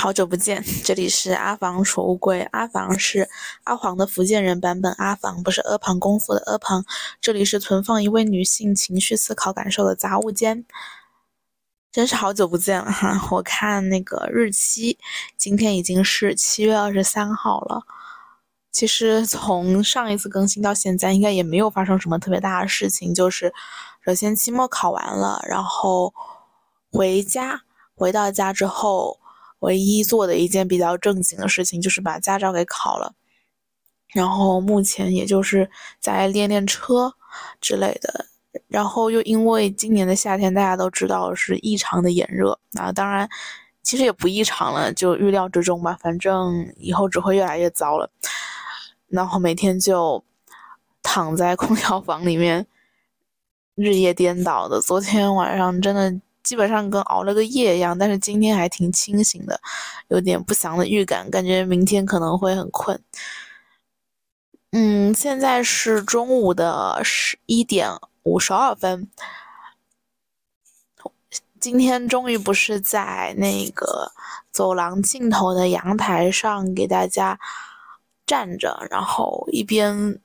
[0.00, 2.42] 好久不见，这里是阿房储物柜。
[2.52, 3.28] 阿房是
[3.64, 6.84] 阿黄的福建人版本，阿房不是阿房功夫的阿房。
[7.20, 10.64] 这里是存放一位女性情绪、思考、感受的杂物间。
[11.90, 13.20] 真是好久不见了哈！
[13.32, 15.00] 我看那个日期，
[15.36, 17.82] 今天已经是七月二十三号了。
[18.70, 23.12] 其实从上一次更新到现在，应该也没有发生什么特别大的事情。
[23.12, 23.52] 就是
[24.04, 26.14] 首先期末考完了，然后
[26.92, 27.62] 回家，
[27.96, 29.18] 回到家之后。
[29.60, 33.14] 唯一做的一件比较正经的事情就是把驾照给考了，
[34.14, 37.14] 然后目前也就是在练练车
[37.60, 38.26] 之类的。
[38.66, 43.28] 然后又因为今年的夏天大家都知道是异常的炎热，那当然
[43.82, 45.96] 其实也不异常了，就预料之中吧。
[46.00, 48.10] 反正以后只会越来越糟了。
[49.06, 50.22] 然后每天就
[51.02, 52.66] 躺在空调房里面，
[53.74, 54.80] 日夜颠倒的。
[54.80, 56.20] 昨天晚上真的。
[56.48, 59.60] 基本上跟熬了个夜一样，但是今天还挺清醒的，
[60.08, 62.98] 有点不祥的预感，感觉明天可能会很困。
[64.72, 67.90] 嗯，现在是中午的十一点
[68.22, 69.10] 五十二分。
[71.60, 74.10] 今天终于不是在那个
[74.50, 77.38] 走廊尽头的阳台上给大家
[78.24, 80.18] 站着，然后一边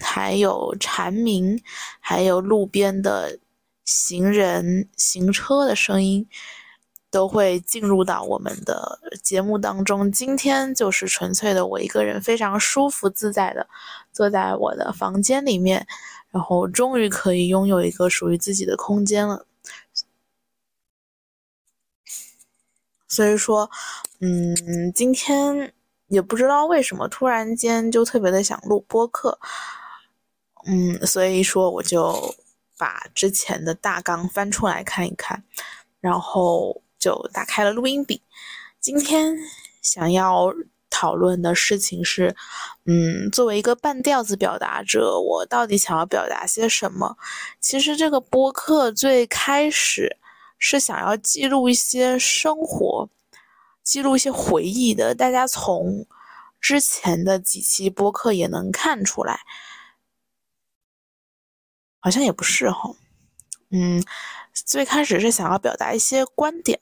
[0.00, 1.62] 还有蝉鸣，
[2.00, 3.38] 还有路边的。
[3.90, 6.24] 行人、行车的声音
[7.10, 10.12] 都会进入到我们的节目当中。
[10.12, 13.68] 今天就是纯粹的我一个人，非常舒服自在的
[14.12, 15.84] 坐在我的房间里面，
[16.30, 19.44] 然后终于可以拥有一个属于自己的空间了。
[23.08, 23.68] 所以说，
[24.20, 24.54] 嗯，
[24.94, 25.72] 今天
[26.06, 29.36] 也不知道为什么突然间就特别的想录播客，
[30.66, 32.36] 嗯，所以说我就。
[32.80, 35.44] 把之前的大纲翻出来看一看，
[36.00, 38.22] 然后就打开了录音笔。
[38.80, 39.36] 今天
[39.82, 40.50] 想要
[40.88, 42.34] 讨论的事情是，
[42.86, 47.18] 嗯，作为一个半吊子表达者，我到底想要表达些什么？
[47.60, 50.16] 其实这个播客最开始
[50.58, 53.10] 是想要记录一些生活，
[53.82, 55.14] 记录一些回忆的。
[55.14, 56.06] 大家从
[56.58, 59.40] 之前的几期播客也能看出来。
[62.00, 62.90] 好像也不是哈，
[63.70, 64.02] 嗯，
[64.52, 66.80] 最开始是想要表达一些观点，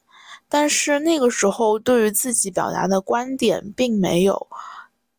[0.49, 4.49] 但是那个时候对于自己表达的观点，并没有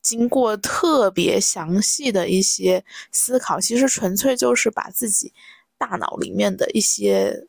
[0.02, 5.34] 经过特别详细的一些思考，其实纯粹就是把自己
[5.78, 7.48] 大脑里面的一些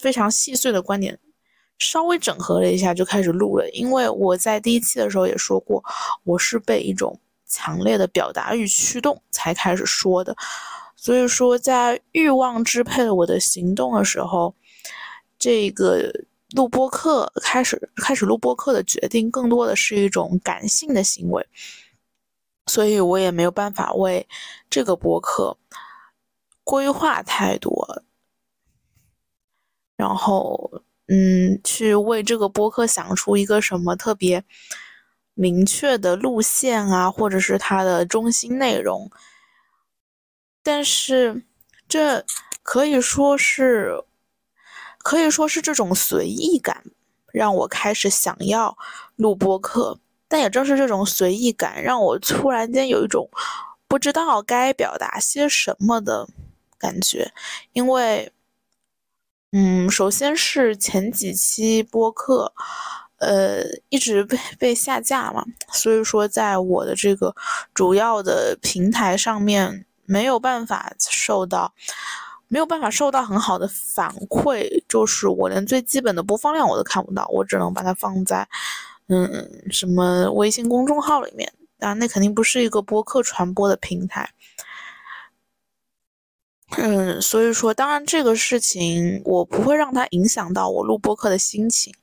[0.00, 1.18] 非常细碎的观点
[1.78, 3.68] 稍微整合了一下，就开始录了。
[3.70, 5.82] 因为我在第一期的时候也说过，
[6.24, 10.34] 我是被一种强烈的表达欲驱动才开始说的。
[11.00, 14.52] 所以说，在欲望支配了我的行动的时候，
[15.38, 16.12] 这个
[16.56, 21.46] 录播课开始开始录播课的决定，更多的是一种感性的行为。
[22.66, 24.26] 所以我也没有办法为
[24.68, 25.56] 这个播客
[26.64, 28.02] 规划太多，
[29.96, 34.44] 然后嗯，去为这个播客想出一个什么特别
[35.34, 39.08] 明确的路线啊，或者是它的中心内容。
[40.70, 41.44] 但是，
[41.88, 42.22] 这
[42.62, 44.04] 可以说是，
[44.98, 46.84] 可以说是这种随意感，
[47.32, 48.76] 让我开始想要
[49.16, 49.98] 录播客。
[50.28, 53.30] 但也正是这种随意感，让我突然间有一种
[53.88, 56.28] 不知道该表达些什么的
[56.76, 57.32] 感觉。
[57.72, 58.30] 因为，
[59.52, 62.52] 嗯，首先是前几期播客，
[63.20, 65.42] 呃，一直被被下架嘛，
[65.72, 67.34] 所以说在我的这个
[67.72, 69.86] 主要的平台上面。
[70.08, 71.70] 没有办法受到，
[72.48, 78.48] 没有办法受到很好的反馈，就是我连最基本的播放量我都看不到，我只能把它放在，
[79.08, 79.28] 嗯，
[79.70, 84.32] 什么微信公众号里面，啊，那肯定不是一个播客传播的平台，
[86.78, 91.94] 嗯，所以说，当然这个事情我不会让它影响到我录播客的心情，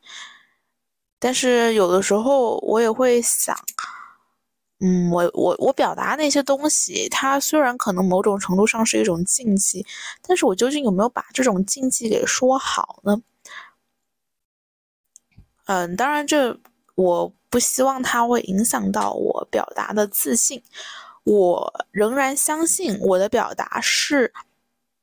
[1.18, 3.57] 但是有的时候我也会想。
[4.81, 9.86] 嗯，我我我表达那些东西，它虽然可能某种程度上是一种禁忌，
[10.22, 13.22] 但是我究竟有没有把这种禁忌给说好呢？
[15.68, 16.60] 嗯，当然，这
[16.95, 20.62] 我不希望它会影响到我表达的自信。
[21.24, 24.31] 我仍然相信我的表达是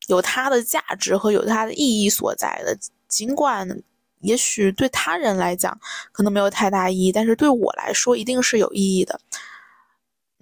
[0.06, 2.78] 有它的价值和有它的意义所在的，
[3.08, 3.82] 尽管
[4.20, 5.76] 也许对他人来讲
[6.12, 9.18] 可能没有太大意义，但是对我来说一定是有意义的。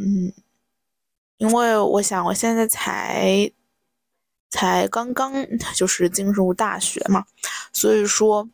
[0.02, 0.32] 嗯，
[1.36, 3.52] 因为我想我现在才
[4.48, 7.26] 才刚刚就是进入大学嘛，
[7.70, 8.48] 所以说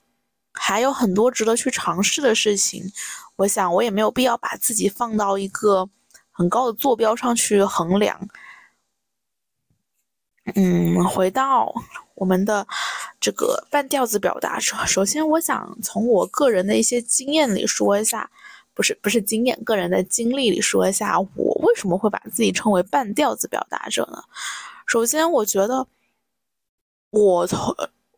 [0.52, 2.92] 还有很多值得去尝试的事情。
[3.36, 5.88] 我想，我也没有必要把自己放到一个
[6.32, 8.28] 很高的坐标上去衡量。
[10.54, 11.72] 嗯，回到
[12.14, 12.66] 我们的
[13.20, 18.30] 这个半调子表达者，首先，我想从我个人的一些经验里说一下，
[18.76, 24.22] 不是不是经验，个人的经历里说一下，我为什么会把自己称为半调子表达者呢？
[24.86, 25.86] 首先，我觉得
[27.08, 27.74] 我从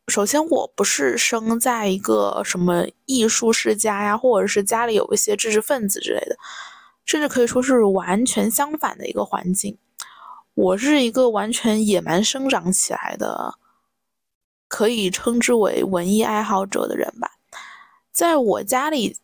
[0.08, 6.36] 首先我不是生在一个什么艺术世家呀，或者是家里有一些知识分子之类的，
[7.04, 9.78] 甚至可以说是完全相反的一个环境。
[10.54, 13.54] 我是一个完全野蛮生长起来的，
[14.66, 17.30] 可以称之为文艺爱好者的人吧。
[18.10, 19.16] 在我家里，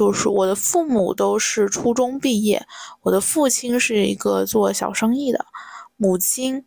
[0.00, 2.66] 就是我的父母都是初中毕业，
[3.02, 5.44] 我的父亲是一个做小生意的，
[5.98, 6.64] 母亲，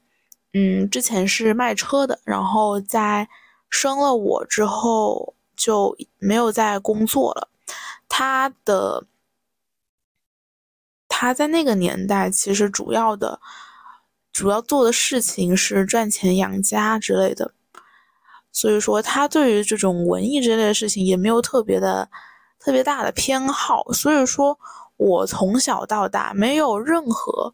[0.54, 3.28] 嗯，之前是卖车的，然后在
[3.72, 7.50] 生了我之后就没有再工作了。
[8.08, 9.08] 他的，
[11.08, 13.40] 他在那个年代其实主要的。
[14.32, 17.52] 主要做的事情是赚钱养家之类的，
[18.52, 22.08] 所以说他对于这种文艺之类的事情也没有特别的、
[22.64, 23.92] 特别大的偏好。
[23.92, 24.58] 所以说
[24.98, 27.54] 我从小到大没有任何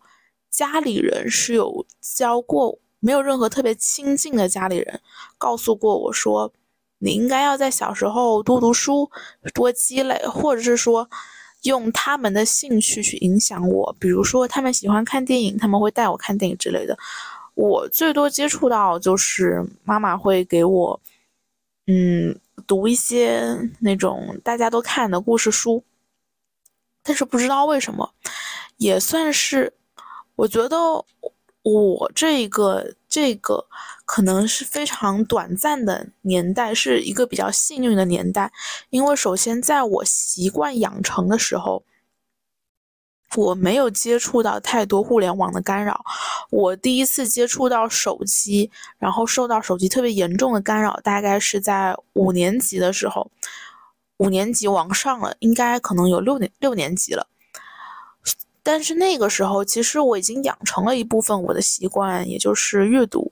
[0.49, 5.01] 家里人是有教过，没有任何特别亲近的家里人
[5.37, 6.51] 告诉过我说，
[6.99, 9.09] 你应该要在小时候多读书、
[9.53, 11.09] 多积累，或者是说。
[11.63, 16.97] 用他们的兴趣去影响我，比如说他们喜欢看电影，他们会带我看电影之类的。
[17.53, 20.97] 我最多接触到就是妈妈会给我，
[21.87, 25.83] 嗯，读一些那种大家都看的故事书。
[27.03, 28.13] 但是不知道为什么，
[28.77, 29.73] 也算是，
[30.35, 31.05] 我觉得。
[31.61, 33.67] 我这个这个
[34.05, 38.51] 可能是非常短暂的年代，是一个比较幸运的年代，
[38.89, 41.83] 因为首先在我习惯养成的时候，
[43.35, 46.03] 我没有接触到太多互联网的干扰。
[46.49, 53.29] 我第一次接触到手机，然后受到手机特别严重的干扰，大概是在五年级的时候，
[54.17, 57.27] 五年级往上了，应该可能有六年六年级了。
[58.61, 63.31] 但是那个时候，其实我已经养成了一部分我的习惯，也就是阅读。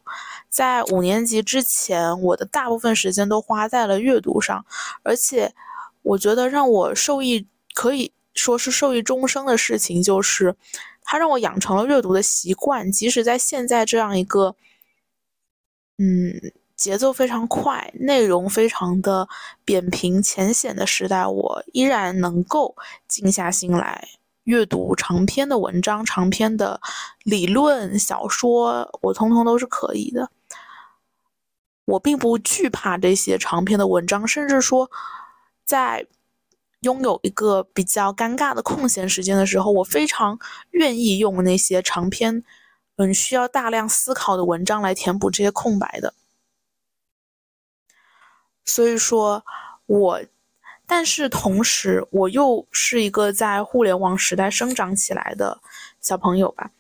[0.50, 4.66] 在五年级之前，我的大部分时间都花在了阅读上，
[5.04, 5.54] 而且
[6.02, 10.56] 我觉得让我受益，可以说是受益终生的事情，就是
[11.02, 12.92] 它让我养成了阅读的习惯。
[12.92, 14.56] 即使在现在这样一个，
[15.98, 16.34] 嗯，
[16.76, 19.28] 节奏非常快、内容非常的
[19.66, 22.76] 扁平浅显的时代，我依然能够
[23.08, 24.08] 静下心来。
[24.44, 26.80] 阅读长篇的文章、长篇的
[27.24, 30.30] 理论小说，我通通都是可以的。
[31.84, 34.90] 我并不惧怕这些长篇的文章，甚至说，
[35.66, 36.06] 在
[36.82, 40.40] 拥有一个比较尴尬的空闲时间的时候，我非常
[40.72, 42.44] 愿意用那些长篇、
[42.98, 46.14] 嗯，需要大量思考的文章来填补这些空白的。
[48.66, 49.44] 所以说，
[49.86, 50.22] 我。
[50.90, 55.60] 但是同时，我又是一个在互联网时代生长起来的
[56.00, 56.72] 小朋友吧。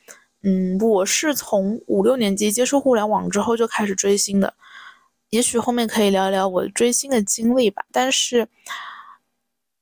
[0.44, 4.54] 嗯，我是从五六年级接触互联网之后就开始追星的。
[5.32, 7.84] 也许后面可以聊一聊我追星的经历吧。
[7.92, 8.48] 但是，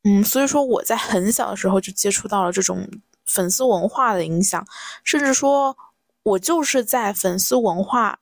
[0.05, 2.87] 嗯，所以说我在很小的时候就接触到了这种
[3.25, 4.65] 粉丝文化的影响，
[5.03, 5.75] 甚至说
[6.23, 8.19] 我就是在粉丝文化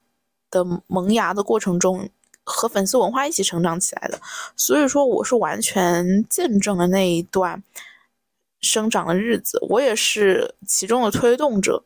[0.50, 2.10] 的萌芽的过程中。
[2.46, 4.20] 和粉丝文化一起成长起来的，
[4.58, 7.64] 所以说我是完全见证了那一段
[8.60, 11.86] 生长的日子，我也是其中的推动者。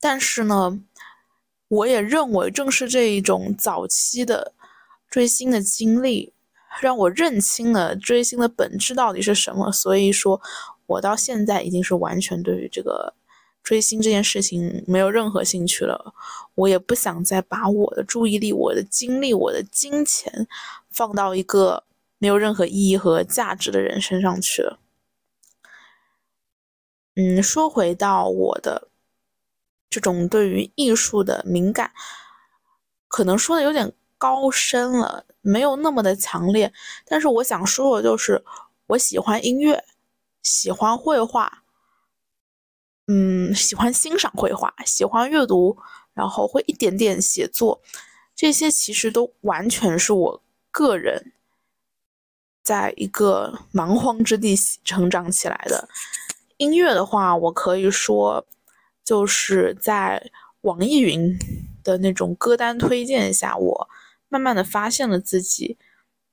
[0.00, 0.82] 但是呢，
[1.68, 4.52] 我也认为正是这一种早期的
[5.08, 6.32] 追星的经历，
[6.80, 9.70] 让我认清了追星的本质到底是什么。
[9.72, 10.40] 所以说，
[10.86, 13.14] 我到现在已经是完全对于这个。
[13.64, 16.14] 追星这件事情没有任何兴趣了，
[16.54, 20.46] 我也不想再把我的注意力、我的精力、我的金钱
[20.90, 21.84] 放到一个
[22.16, 24.78] 没有任何意义和价值的人身上去了。
[27.16, 28.88] 嗯，说回到我的
[29.90, 31.92] 这种对于艺术的敏感，
[33.06, 36.72] 可能说的有点高深了，没有那么的强烈。
[37.06, 38.44] 但是我想说的就是，
[38.86, 39.84] 我喜欢音乐，
[40.42, 41.64] 喜欢绘画。
[43.06, 45.78] 嗯，喜欢欣赏绘画，喜欢阅读，
[46.12, 47.80] 然后会一点点写作，
[48.36, 51.32] 这些其实都完全是我个人
[52.62, 55.88] 在一个蛮荒之地成长起来的。
[56.58, 58.44] 音乐的话，我可以说
[59.02, 61.34] 就是在网易云
[61.82, 63.88] 的那种歌单推荐下，我
[64.28, 65.76] 慢慢的发现了自己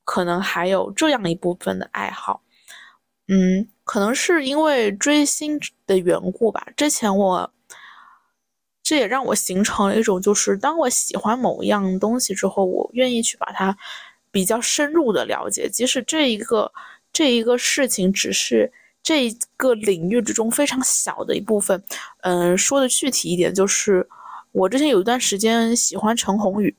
[0.03, 2.41] 可能还有这样一部分的爱好。
[3.27, 6.67] 嗯，可能是因为追星的缘故吧。
[6.77, 7.51] 之前我，
[8.83, 13.75] 这也让我形成了一种，就是当我喜欢某一样东西之后，我愿意去把它
[14.29, 16.71] 比较深入的了解，即使这一个
[17.11, 18.71] 这一个事情只是
[19.01, 21.83] 这一个领域之中非常小的一部分。
[22.21, 24.07] 嗯，说的具体一点，就是
[24.51, 26.75] 我之前有一段时间喜欢陈鸿宇，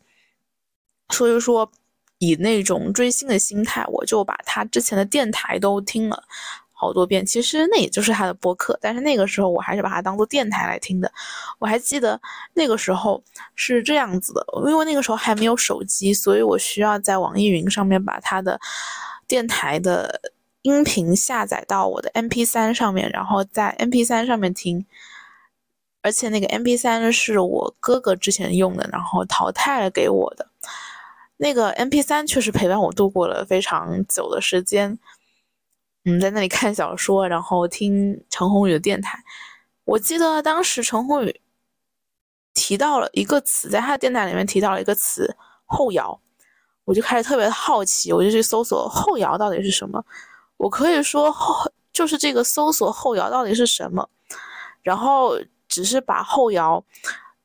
[1.11, 1.71] 所以说。
[2.19, 6.25] 以那种追星的心态，我就把他之前的电台都听了
[6.73, 7.27] 好多遍。
[7.27, 11.13] 其实那也就是他的播客，但是那个时候我还是把它当做电台来听的。
[11.59, 12.19] 我还记得
[12.55, 13.23] 那个时候
[13.55, 18.59] 是这样子的，因为那个时候还没有手机，所以我需要在网易云上面把他的
[19.29, 20.19] 电台的
[20.63, 24.87] 音频下载到我的 MP3 上面，然后在 MP3 上面听。
[26.01, 30.49] 而且那个 MP3 是我哥哥之前用的，然后淘汰了给我的。
[31.39, 34.99] 那个 M P 三确实陪伴我度过了非常久的时间，
[36.05, 39.19] 嗯，在那里看小说，然后听陈鸿宇的电台。
[39.85, 41.41] 我记得当时陈鸿宇
[42.55, 46.19] 提到了一个词，在他的电台里面提到了一个词“后摇”，
[46.85, 50.03] 我就开始特别好奇，我就去搜索“后摇”到底是什么。
[50.57, 54.09] 我可以说后就是这个搜索“后摇”到底是什么，
[54.83, 55.39] 然后
[55.69, 56.83] 只是把后摇。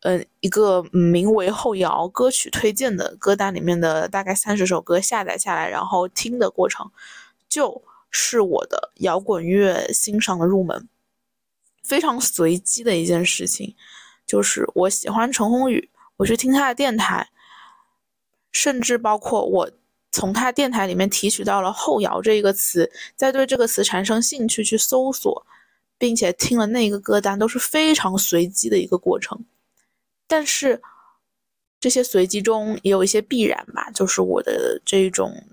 [0.02, 6.90] 嗯，一个名为“后摇”歌曲推荐的歌单里面的大概三十首歌下载下来，然后听的过程，
[7.48, 10.88] 就是我的摇滚乐欣赏的入门。
[11.84, 13.76] 非常随机的一件事情，
[14.26, 17.30] 就是我喜欢陈鸿宇，我去听他的电台，
[18.52, 19.70] 甚至包括我
[20.12, 25.46] 从他电台里面提取到了“后摇”这一个词，再对这个词产生兴趣去搜索，
[26.00, 29.46] 并且听了那个歌单，都是非常随机的一个过程。
[30.32, 30.82] 但是
[31.78, 35.46] 这些随机中也有一些必然吧，就是我的这种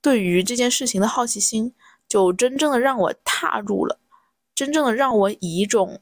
[0.00, 1.74] 对于这件事情的好奇心，
[2.08, 4.00] 就真正的让我踏入了，
[4.54, 6.00] 真正的让我以一种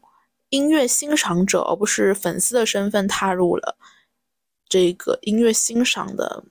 [0.51, 3.77] 音乐欣赏者而不是粉丝的身份踏入了
[4.69, 6.45] 这个音乐欣赏的，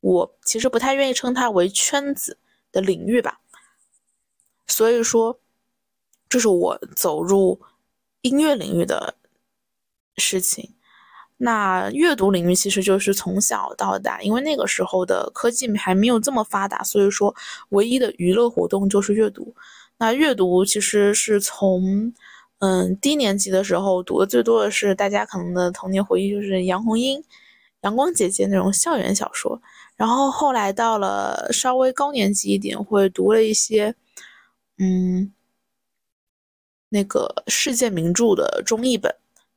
[0.00, 2.36] 我其实不太愿意称它为圈子
[2.70, 3.40] 的领域吧。
[4.66, 5.40] 所以说，
[6.28, 7.58] 这是我走入
[8.20, 9.14] 音乐领域的。
[10.16, 10.72] 事情，
[11.38, 17.34] 那阅读领域其实就是从小到大，因为那个时候的科技还没有这么发达，所以说
[17.70, 19.54] 唯一的娱乐活动就是阅读。
[19.98, 22.12] 那阅读其实是从
[22.58, 27.22] 嗯低年级的时候读的最多的是大家可能的童年回忆就是杨红樱、
[27.82, 29.60] 阳光姐姐那种校园小说，
[29.96, 33.94] 然后后来到了稍微高年级一点会读了一些
[34.78, 35.32] 嗯
[36.88, 39.14] 那个世界名著的中译本。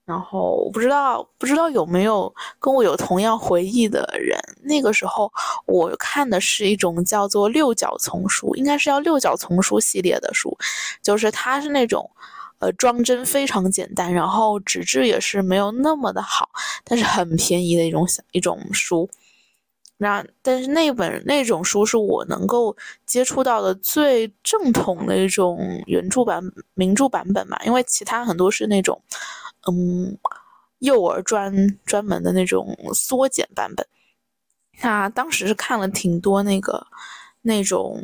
[0.09, 4.39] 然后我不知道，不知道有没有跟我有同样回忆的人。
[4.63, 5.31] 那个时候
[5.67, 10.57] 我看的是一种叫做六角丛书，应该是叫六角丛书系列的书，
[11.03, 12.09] 就是它是那种，
[12.57, 16.49] 呃，装帧非常简单，然后纸质也是没有那么的好，
[16.83, 19.07] 但是很便宜的一种小一种书。
[19.97, 22.75] 那但是那本那种书是我能够
[23.05, 26.41] 接触到的最正统的一种原著版
[26.73, 28.99] 名著版本嘛，因为其他很多是那种。
[29.67, 30.17] 嗯，
[30.79, 33.85] 幼儿专专门的那种缩减版本，
[34.81, 36.85] 那当时是看了挺多那个
[37.41, 38.01] 那种，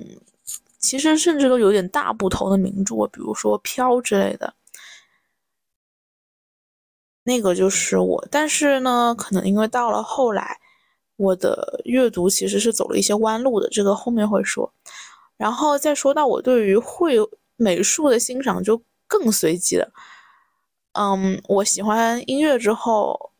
[0.79, 4.53] 其实甚至都有点大不同的名著，比如说《飘》之类的。
[7.23, 10.59] 那个就是我，但是呢，可能因为到了后来，
[11.15, 14.71] 我的阅读其实是走了一些弯路的，这个后面会说。
[15.35, 17.15] 然后再说到我对于绘
[17.55, 19.91] 美术的欣赏，就更随机了。
[20.97, 23.33] 嗯，我喜欢音乐之后，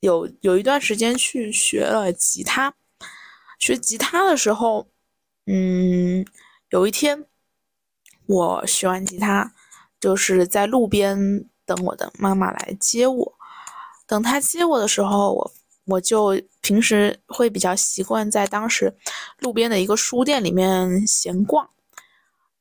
[0.00, 2.74] 有有一段时间去学了吉他。
[3.58, 4.88] 学吉他的时候，
[5.46, 6.24] 嗯，
[6.70, 7.26] 有一天
[8.26, 9.52] 我学完吉他，
[10.00, 13.34] 就是在路边等我的妈妈来接我。
[14.06, 15.52] 等她接我的时候，我
[15.84, 18.96] 我就平时会比较习惯在当时
[19.40, 21.68] 路边的一个书店里面闲逛。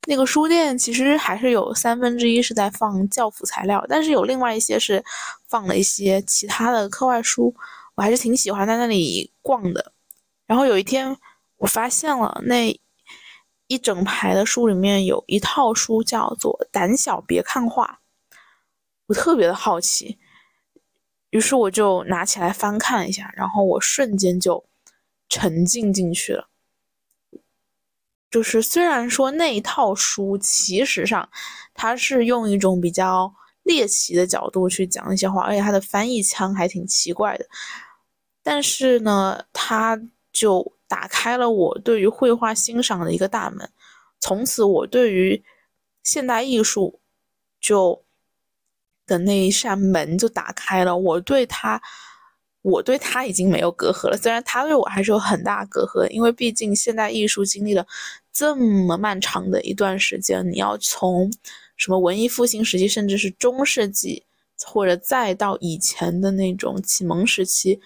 [0.10, 5.04] 那个书店其实还是有三分之一是在放教辅材料，但是有另外一些是
[5.50, 7.54] 放了一些其他的课外书，
[7.94, 9.92] 我还是挺喜欢在那里逛的。
[10.46, 11.18] 然后有一天，
[11.58, 12.74] 我发现了那
[13.68, 18.00] 一整排的书里面有一套书叫做《胆小别看画》，
[19.08, 20.18] 我特别的好奇，
[21.32, 24.64] 于是我就拿起来翻看了一下，然后我瞬间就
[25.28, 26.48] 沉浸进去了。
[28.30, 31.28] 就是虽然说那一套书，其实上
[31.74, 37.46] 它是用一种比较猎奇的角度去讲一些话，而且它的翻译腔还挺奇怪的，
[38.44, 40.00] 但是呢，它
[40.32, 43.70] 就打开了我对于绘画欣赏的一个大门。
[44.20, 45.44] 从此，我对于
[46.04, 47.00] 现代艺术
[47.60, 48.04] 就
[49.06, 50.98] 的那一扇门就打开了。
[50.98, 51.82] 我对他，
[52.62, 54.18] 我对他已经没有隔阂了。
[54.18, 57.86] 虽然他对我还是有很大隔阂，因为毕竟现代艺术经历了
[58.34, 61.32] 这么漫长的一段时间，你要从
[61.76, 64.26] 什么文艺复兴时期，甚至是中世纪，
[64.66, 67.80] 或者再到以前的那种启蒙时期，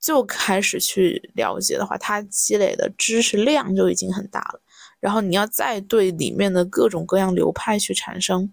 [0.00, 4.60] 就开始去了解的话，他积累的知识量就已经很大了。
[5.00, 8.52] 然后你要再对里面的各种各样流派去产生，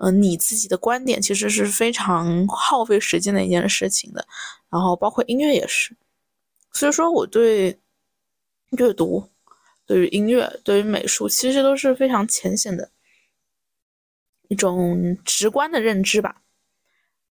[0.00, 4.26] 嗯，你自己的观点，其实是非常耗费时间的一件事情的。
[4.68, 5.96] 然后包括音乐也是，
[6.72, 7.78] 所以说我对
[8.78, 9.22] 阅读、
[9.86, 12.90] 对于音乐、对于美术，其实都是非常浅显的
[14.48, 16.42] 一种直观的认知吧。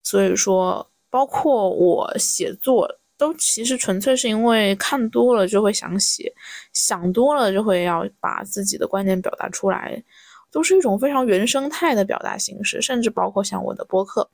[0.04, 3.00] 所以说，包括我写作。
[3.20, 6.32] 都其实纯粹是因为看多了就会想写，
[6.72, 10.04] 想多了就会要把自己的观点表达出来，
[10.52, 14.30] 都是一种非常原生态的表达形式，甚至包括像我的播客，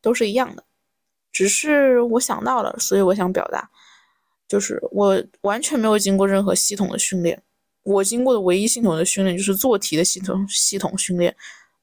[0.00, 0.64] 都是一样的。
[1.32, 3.70] 只是我想到了，所以我想表达，
[4.48, 7.42] 就是我完全没有经过任何系统的训练，
[7.82, 11.34] 我经过的唯一系统的训练就是做题的系统系统训练。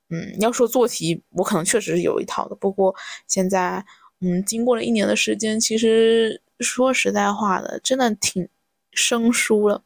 [0.10, 2.96] 嗯，要说做题，我可能确实是有一套的，不过
[3.28, 3.86] 现在，
[4.22, 6.42] 嗯，经过了一年的时间，其实。
[6.62, 8.48] 说实在话的，真的挺
[8.94, 9.84] 生疏了，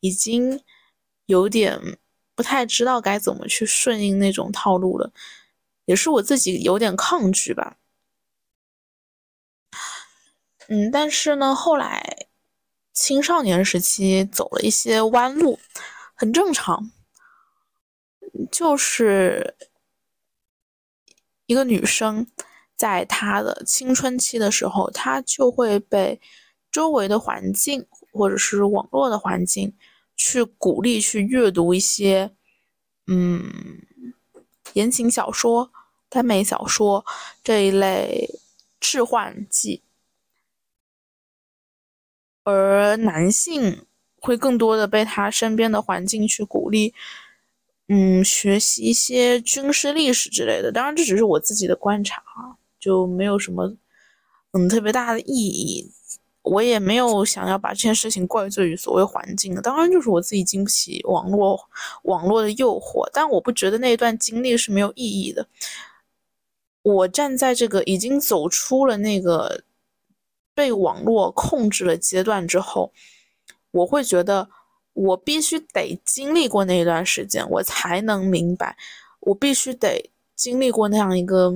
[0.00, 0.60] 已经
[1.24, 1.80] 有点
[2.38, 5.12] 不太知道该怎么去顺应那种套路了，
[5.86, 7.78] 也是我自己有点抗拒吧。
[10.68, 12.28] 嗯，但是呢，后来
[12.92, 15.58] 青少年时期走了一些弯路，
[16.14, 16.92] 很正常，
[18.52, 19.56] 就是
[21.46, 22.28] 一个女生。
[22.76, 26.20] 在她的青春期的时候，她就会被
[26.70, 29.76] 周围的环境或者是网络的环境
[30.18, 32.32] 去鼓励去阅读一些，
[33.06, 33.80] 嗯，
[34.74, 35.72] 言情小说、
[36.10, 37.06] 耽美小说
[37.42, 38.28] 这一类
[38.78, 39.82] 致幻剂，
[42.44, 43.86] 而男性
[44.20, 46.92] 会更多的被他身边的环境去鼓励。
[47.86, 52.58] 嗯，学习一些军事历史之类的，当然这只是我自己的观察啊。
[52.78, 53.76] 就没有什么
[54.52, 55.90] 嗯特别大的意义，
[56.48, 61.58] 我也没有想要把这件事情怪罪于所谓环境，当然就是我自己经不起网络
[62.04, 65.46] 网络的诱惑，但我不觉得那一段经历是没有意义的。
[66.82, 69.62] 我站在这个已经走出了那个
[70.54, 72.92] 被网络控制了阶段之后，
[73.70, 74.48] 我会觉得
[74.92, 78.76] 我必须得经历过那一段时间，我才能明白，
[79.20, 81.54] 我必须得经历过那样一个。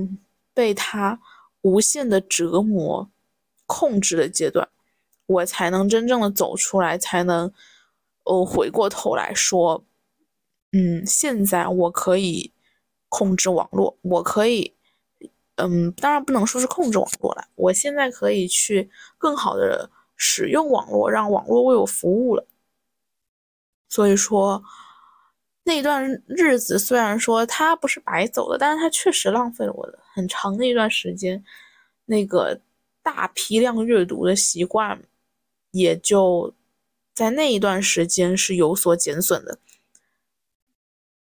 [0.55, 1.19] 被他
[1.61, 3.09] 无限的折磨、
[3.65, 4.69] 控制的阶段，
[5.25, 7.51] 我才能真正的走出来，才能，
[8.23, 9.83] 呃，回过头来说，
[10.71, 12.51] 嗯，现在我可以
[13.09, 14.75] 控制网络，我可以，
[15.55, 22.45] 嗯，当然不能说是控制网络了，我现在可以去更好的使用网络，让网络为我服务了。
[23.89, 24.63] 所以说。
[25.65, 31.41] 那段日子虽然说他不是白走的，但是他确实浪费了我的很长的一段时间。
[32.03, 32.59] 那个
[33.01, 35.01] 大批量阅读的习惯，
[35.73, 36.53] 也就
[37.13, 39.59] 在那一段时间是有所减损的。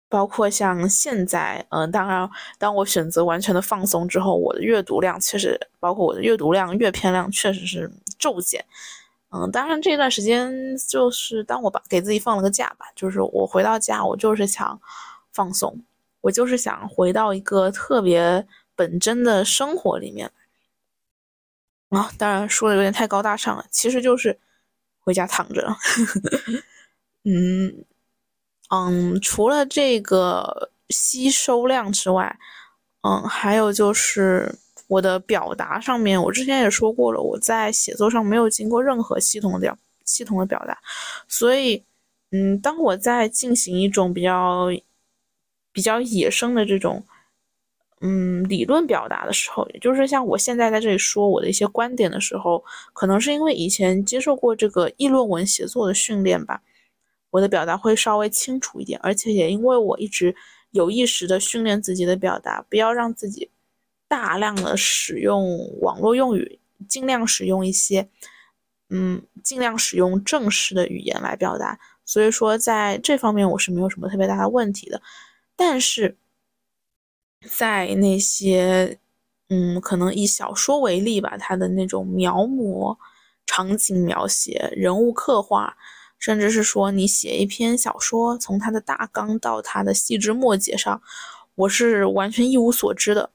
[0.08, 8.64] 包括像现在，嗯，当然，当我选择完全的放松之后，我的阅读量确实，包括我的阅读量、阅片量确实是骤减。
[9.30, 14.80] 嗯，当然这段时间就是当我把给自己放了个假吧，就是我回到家，我就是想
[15.32, 15.82] 放松，
[16.20, 20.30] 我就是想回到一个特别本真的生活里面
[21.94, 24.38] 啊，当然说的有点太高大上了，其实就是
[25.00, 25.76] 回家躺着。
[27.24, 27.84] 嗯
[28.70, 32.36] 嗯，除了这个吸收量之外，
[33.02, 34.58] 嗯，还有就是。
[34.86, 40.78] 我的表达上面，我之前也说过了，我在写作上没有经过任何系统的表系统的表达，
[41.26, 41.82] 所以，
[42.32, 44.68] 嗯，当我在进行一种比较
[45.72, 47.02] 比较野生的这种，
[48.04, 52.62] 嗯，理论表达的时候，也就是像我现在在这里说我的一些观点的时候，
[52.92, 56.60] 可能是因为以前接受过这个议论文写作的训练吧，
[57.30, 60.36] 我的表达会稍微清楚一点，而且也因为我一直
[60.72, 63.50] 有意识的训练自己的表达，不要让自己。
[64.06, 68.08] 大量的使用网络用语，尽量使用一些，
[68.90, 71.80] 嗯，尽量使用正式的语言来表达。
[72.04, 75.02] 所以说，在这方面我是没有什么特别大的问题的。
[75.56, 76.16] 但是，
[77.48, 78.98] 在那些，
[79.48, 82.96] 嗯，可能以小说为例吧，它的那种描摹
[83.46, 85.76] 场景描写、人物刻画，
[86.18, 91.02] 甚至是说你写一篇小说，从它的大纲到它的细枝末节上，
[91.54, 93.30] 我是完全一无所知的。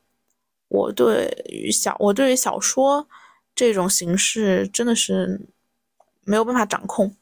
[0.67, 3.08] 我对于小我对于小说
[3.56, 5.48] 这种形式真的是
[6.24, 7.15] 没有办法掌控。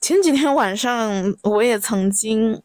[0.00, 2.62] 前几天晚上我也曾经。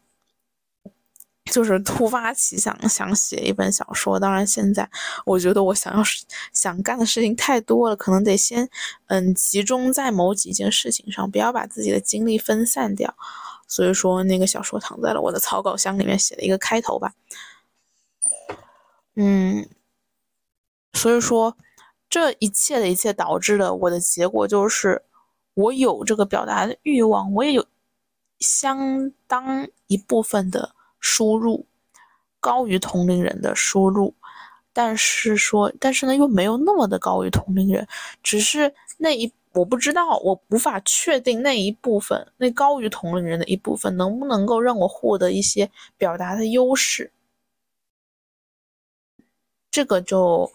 [1.46, 4.18] 就是突发奇想，想写一本小说。
[4.18, 4.88] 当然，现在
[5.24, 6.02] 我觉得我想要
[6.52, 8.68] 想干的事情太多了，可能得先
[9.06, 13.14] 嗯集中在某几件事情上，不要把自己的精力分散掉。
[13.68, 17.12] 所以说，那个小说躺在了我的草稿箱里面，写了一个开头吧。
[19.14, 19.68] 嗯，
[20.92, 21.56] 所以说，
[22.08, 25.02] 这一切的一切导致了我的结果就是，
[25.54, 27.66] 我有这个表达的欲望，我也有
[28.38, 30.75] 相当一部分的。
[31.00, 31.66] 输入
[32.40, 34.14] 高于同龄人的输入，
[34.72, 37.86] 但是说，但是呢，又没有那么的高于同龄人，
[38.22, 47.10] 只是那一我不知道，我无法确定那一部分，那高于同龄人的一部分能不能够让我获得一些表达的优势。
[49.70, 50.50] 这个就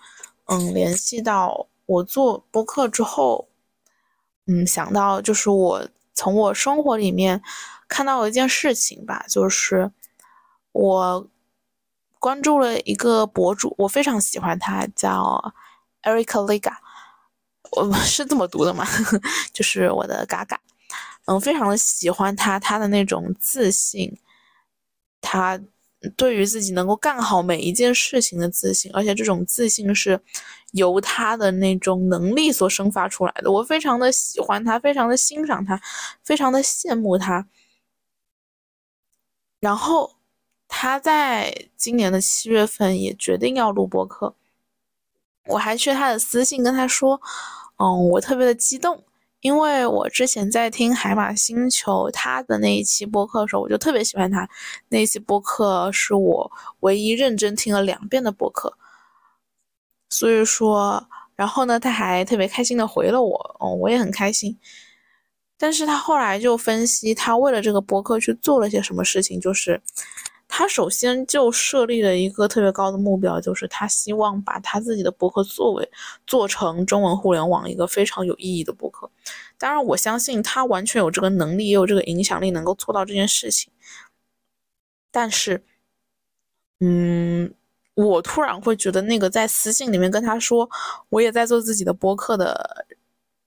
[0.46, 3.48] 嗯，联系到我做播客之后，
[4.46, 7.42] 嗯，想到就是我从我生活里面
[7.88, 9.92] 看到了一件事情吧，就是。
[10.74, 11.28] 我
[12.20, 15.54] 关注了一个博主，我非常喜欢他，叫
[16.04, 16.74] Erica Lega，
[17.72, 18.86] 我 是这么读的吗？
[19.52, 20.60] 就是我的嘎嘎，
[21.26, 24.18] 嗯，非常的喜欢他，他的那种自信，
[25.20, 25.60] 他
[26.16, 30.20] 对于自己能够干好每一件事情的自信，而且这种自信是
[30.72, 35.80] 由他的那种能力所生发出来的，我非常的喜欢他，非常的欣赏他，
[36.24, 37.48] 非常的羡慕他，
[39.60, 40.21] 然后。
[40.74, 44.34] 他在今年的七月份也决定要录播客，
[45.48, 47.22] 我还去他的私信跟他说，
[47.76, 49.04] 嗯，我特别的激动，
[49.42, 54.48] 因为我之前在听海马星球他的那一期播客的时候，我就特别喜欢他。
[54.88, 58.76] 那一期播客，是我唯一认真听了两遍的播客，
[60.10, 61.06] 所以说，
[61.36, 64.58] 然后呢，他还特别开心的回了我，嗯，我也很开心，
[65.58, 69.82] 但是他后来就分析他为了这个播客去做了些什么事情，就是。
[70.54, 75.92] 他首先就设立了一个特别高的目标，就是他希望把他自己的博客作为
[76.28, 79.10] 做成中文互联网一个非常有意义的博客。
[79.58, 83.72] 当然，我相信他完全有这个能力，也有这个影响力，能够做到这件事情。
[85.10, 85.64] 但是，
[86.82, 87.54] 嗯，
[87.94, 90.70] 我突然会觉得那个在私信里面跟他说
[91.08, 92.86] 我也在做自己的博客的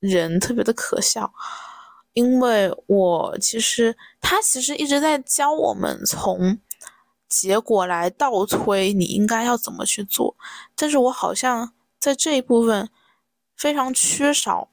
[0.00, 1.30] 人特别的可笑，
[2.14, 6.58] 因为我其实他其实一直在教我们从。
[7.36, 10.36] 结果来倒推你应该要怎么去做，
[10.76, 12.88] 但是我好像在这一部分
[13.56, 14.70] 非常缺少，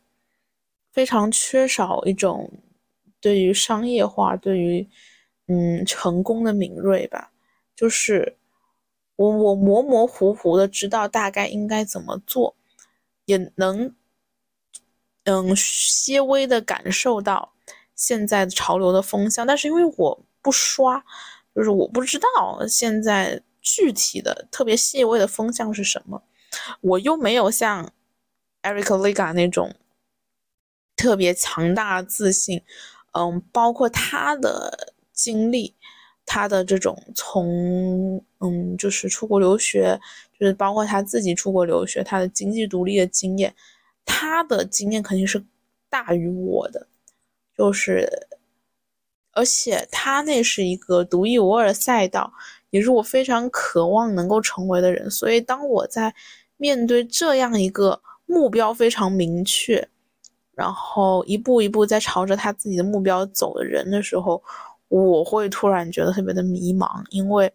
[0.92, 2.52] 非常缺少一种
[3.20, 4.88] 对于商业化、对于
[5.48, 7.32] 嗯成功的敏锐吧。
[7.76, 8.38] 就是
[9.16, 12.56] 我我模模糊糊的知道大概应该怎么做，
[13.26, 13.96] 也能
[15.24, 17.54] 嗯些微的感受到
[17.96, 21.04] 现在潮流的风向，但是因为我不刷。
[21.54, 26.24] 就是我不知道现在具体的特别细微的风向是什么，
[26.80, 27.92] 我又没有像
[28.64, 29.76] Eric Lega 那种
[30.96, 32.62] 特别强大自信，
[33.14, 35.76] 嗯，包括他的经历，
[36.26, 40.00] 他的这种从嗯就是出国留学，
[40.40, 43.54] 就是包括他自己出国留学，他的经济独立的经验，
[44.06, 45.44] 他的经验肯定是
[45.90, 46.88] 大于我的，
[47.58, 48.10] 就是。
[49.34, 52.32] 而且他那是一个独一无二的赛道，
[52.70, 55.10] 也是我非常渴望能够成为的人。
[55.10, 56.14] 所以，当我在
[56.58, 59.88] 面对这样一个目标非常明确，
[60.54, 64.44] 然后一步一步在朝着他自己的目标走的人的时候，
[64.90, 67.52] 我会突然觉得特别的迷茫，因为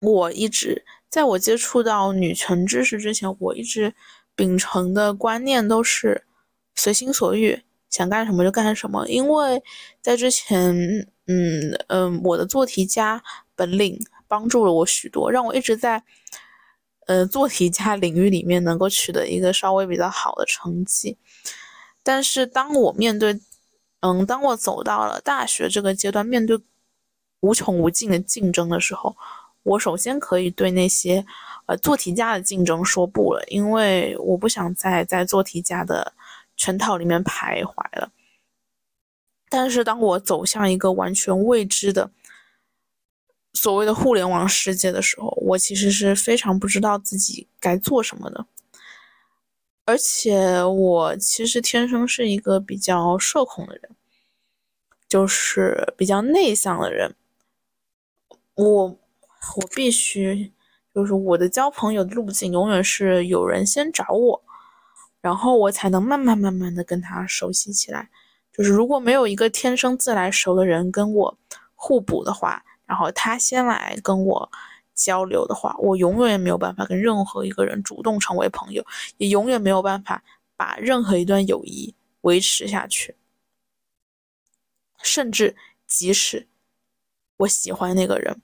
[0.00, 3.94] 我一直在我接触到女权知识之前，我一直
[4.36, 6.24] 秉承的观念都是
[6.74, 7.62] 随心所欲。
[7.90, 9.62] 想干什么就干什么，因为
[10.02, 10.74] 在之前，
[11.26, 13.22] 嗯嗯，我的做题家
[13.56, 16.02] 本领帮助了我许多，让我一直在，
[17.06, 21.16] 呃，做题家领域里面能够取得一个稍微比较好的成绩。
[22.02, 23.40] 但是当我面对，
[24.00, 26.60] 嗯，当我走到了大学这个阶段，面对
[27.40, 29.16] 无穷无尽的竞争的时候，
[29.62, 31.24] 我首先可以对那些，
[31.64, 36.12] 呃，做题家的竞争说不了，因为我不想再在做题家的。
[36.58, 38.12] 圈套里面徘徊了，
[39.48, 42.10] 但是当我走向一个完全未知的
[43.54, 48.44] 所谓的互联网世界的时候，我其实是非常不知道自己该做什么的。
[49.86, 53.96] 而且我其实天生是一个比较社恐的人，
[55.08, 57.14] 就是比较内向的人。
[58.54, 60.52] 我我必须，
[60.94, 64.42] 就是我的交朋友的路径永远是有人先找我，
[65.28, 68.08] 然后我才能慢慢慢慢的跟他熟悉起来。
[68.50, 71.38] 就是如果没有一个天生自来熟的人跟我
[71.74, 74.50] 互补的话，然后他先来跟我
[74.94, 78.82] 交流的话，我永远也没有办法跟任何一个人主动成为朋友，
[79.18, 80.24] 也永远没有办法
[80.56, 83.14] 把任何一段友谊维持下去。
[85.02, 85.54] 甚至
[85.86, 86.48] 即使
[87.36, 88.40] 我喜欢那个人。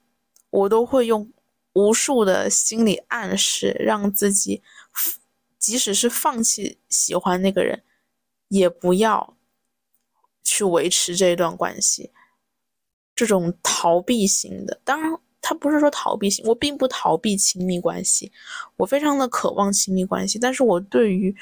[0.50, 1.32] 我都会用
[1.72, 4.62] 无数的心理暗示，让自己，
[5.64, 7.82] 即使是放弃喜欢那个人，
[8.48, 9.34] 也不要
[10.42, 12.10] 去维持这一段关系。
[13.14, 18.30] 这种逃避型的，当然他不是说逃避型，我并不逃避亲密关系，
[18.76, 21.34] 我非常的渴望亲密关系，但是我对于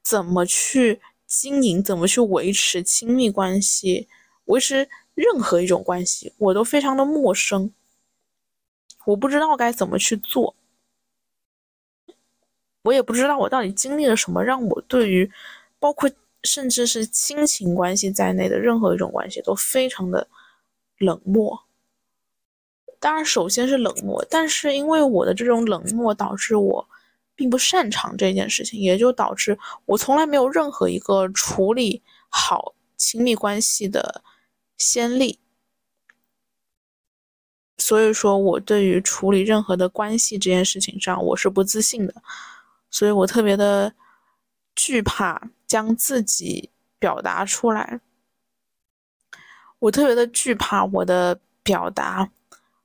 [0.00, 4.06] 怎么去经营、怎么去维持亲密关系、
[4.44, 7.72] 维持任何一种关系，我都非常的陌生。
[9.06, 10.54] 我不知道该怎么去做，
[12.86, 15.30] 我也不知道我到底经历了什么，让我对于
[15.78, 16.08] 包括
[16.44, 20.28] 甚至是亲情关系在内的任何一种关系都非常的
[20.98, 21.64] 冷漠。
[22.98, 26.88] 当然，首先是冷漠，但是因为我的这种冷漠，导致我
[27.34, 34.22] 并不擅长这件事情，也就导致我从来没有任何一个处理好亲密关系的
[34.78, 35.38] 先例。
[37.78, 42.14] 所以说，我对于处理任何的关系这件事情上，我是不自信的，
[42.96, 43.92] 所以我特别的
[44.74, 48.00] 惧怕将自己表达出来，
[49.78, 52.30] 我特别的惧怕我的表达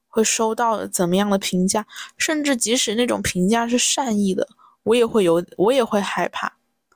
[0.10, 4.45] 会收到怎么样的评价，甚至即使那种评价是善意的，
[4.84, 6.52] 我也会有，我也会害怕，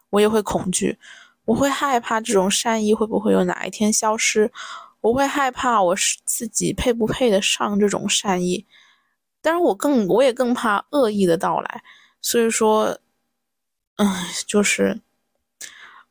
[0.10, 1.00] 我也会恐惧，
[1.46, 4.52] 我会害怕这种善意会不会有哪一天消失。
[5.00, 8.66] 我会害怕我是自己配不配得上这种善意，
[9.42, 11.82] 但是我更我也更怕恶意的到来，
[12.20, 13.00] 所以说，
[13.96, 14.06] 唉，
[14.46, 15.02] 就是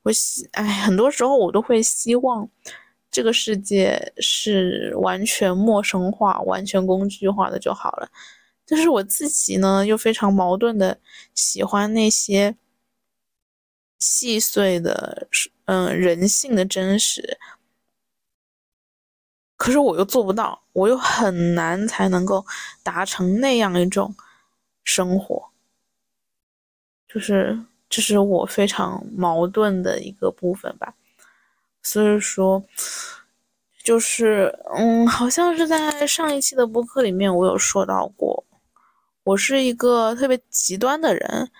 [0.02, 2.48] 我希唉，很多时候我都会希望
[3.10, 8.10] 这个世界是完全陌生化、完全工具化的就好了，
[8.66, 10.98] 但是我自己呢又非常矛盾的
[11.34, 12.56] 喜欢那些
[13.98, 15.28] 细碎的
[15.66, 17.38] 嗯人性的真实。
[19.56, 22.44] 可是我又做不到，我又很难才能够
[22.82, 24.14] 达成那样一种
[24.82, 25.50] 生活，
[27.08, 30.94] 就是这是我非常矛盾的一个部分吧。
[31.82, 32.62] 所以说，
[33.82, 38.44] 就是嗯，好像是在上一期的播客里面，我有说到过，
[39.24, 41.50] 我是一个特别极端的人，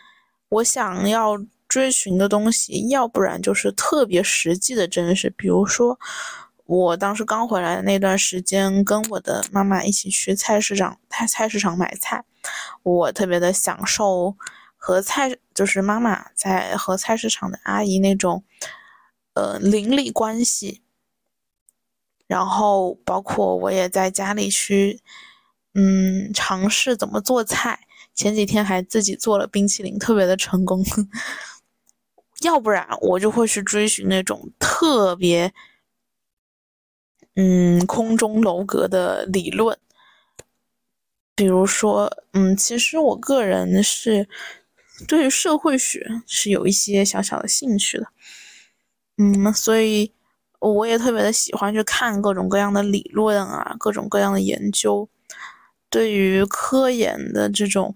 [0.48, 5.98] 我想要追寻的东西，要不然就是特别实际的真实，比如说。
[6.66, 12.24] 我当时刚回来的那段时间，跟我的妈妈一起去菜市场菜菜市场买菜，
[12.82, 14.34] 我特别的享受
[14.74, 18.42] 和菜就是妈妈在和菜市场的阿姨那种
[19.34, 20.82] 呃邻里关系，
[22.26, 25.00] 然后包括我也在家里去
[25.74, 30.84] 嗯尝试怎么做菜，前几天还自己做了冰淇淋，特别的成功。
[32.42, 35.54] 要不然我就会去追寻那种特别。
[37.36, 39.76] 嗯，空中楼阁的理论，
[41.34, 44.28] 比如说，嗯，其实我个人是
[45.06, 48.06] 对于社会学是有一些小小的兴趣的，
[49.18, 50.12] 嗯，所以
[50.60, 55.08] 我也特别的喜欢去看各种各样的理论啊，各种各样的研究，
[55.90, 57.94] 对于科研的这种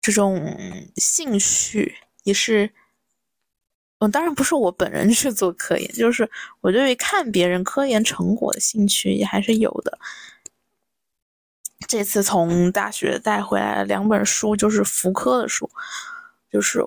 [0.00, 0.56] 这种
[0.96, 2.72] 兴趣也是。
[3.98, 6.28] 嗯，当然不是我本人去做科研，就是
[6.60, 9.98] 我对于看别人科研成果的兴趣也还是有的。
[11.86, 15.70] 这次从大学带回来了两本书，就是福柯的书，
[16.50, 16.84] 就是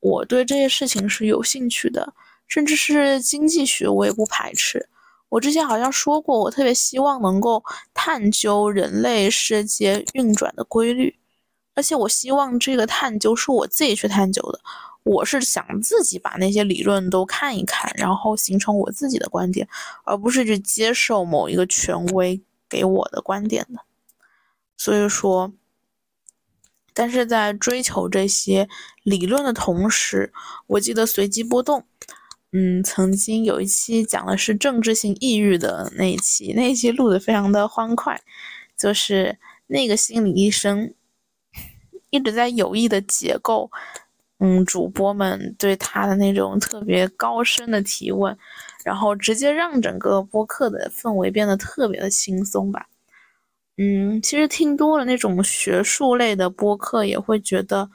[0.00, 2.12] 我对这些事情是有兴趣的，
[2.48, 4.88] 甚至是经济学我也不排斥。
[5.28, 7.62] 我之前好像说过，我特别希望能够
[7.94, 11.16] 探究人类世界运转的规律，
[11.74, 14.60] 而且我希望这个探究是我自己去探究的。
[15.04, 19.66] 我是想自己把那些理论都看一看，然后形成我自己的观点，
[20.04, 23.80] 而不是去接受某一个权威给我的观点的。
[24.80, 25.52] 所以说，
[26.94, 28.66] 但是在追求这些
[29.02, 30.32] 理论的同时，
[30.68, 31.84] 我记得随机波动，
[32.52, 38.18] 嗯，曾经有一期讲的是政治性抑郁的那一期，那一期录的非常的欢快，
[38.74, 40.94] 就是那个心理医生
[42.08, 43.70] 一直在有意的解构。
[44.38, 48.34] 嗯，主播们对他的那种特别高深的提问，
[48.82, 52.86] 然后直接让整个播客的氛围变得特别的轻松吧。
[53.76, 57.90] 嗯，其实听多了那种学术类的播客，也会觉得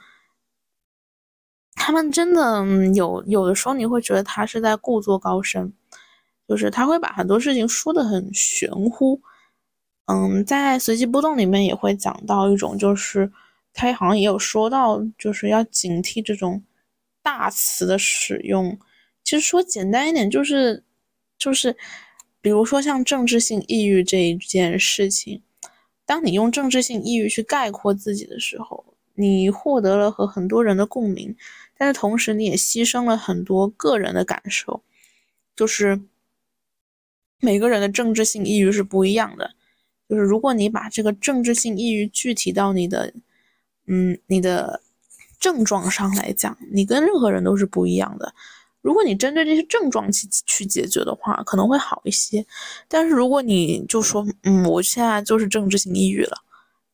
[1.74, 5.72] 他们真的有有的时候你会觉得他是在故作高深，
[6.48, 9.20] 就是他会把很多事情说的很玄乎。
[10.06, 13.30] 嗯，在随机波动里面也会讲到一种，就是
[13.72, 16.62] 他好像也有说到，就是要警惕这种
[17.22, 18.78] 大词的使用。
[19.24, 20.84] 其实说简单一点，就是
[21.36, 21.76] 就是，
[22.40, 25.42] 比如说像政治性抑郁这一件事情，
[26.06, 31.36] 当你用政治性抑郁去概括自己的时候，你获得了和很多人的共鸣，
[31.76, 34.82] 但是同时你也牺牲了很多个人的感受，
[35.56, 36.00] 就是
[37.40, 39.50] 每个人的政治性抑郁是不一样的。
[40.08, 43.12] 就是如果你把这个政治性抑郁具体到你的，
[43.86, 44.80] 嗯，你的
[45.40, 48.32] 症状上来讲，你跟任何人都是不一样的。
[48.86, 52.46] 如果你针对这些症状去去解决的话，可能会好一些。
[52.86, 56.38] 但是如果你就说，嗯，我现在就是政治性抑郁了，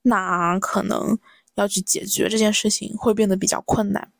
[0.01, 1.19] 那可能
[1.57, 4.11] 要去解决这件事情会变得比较困难。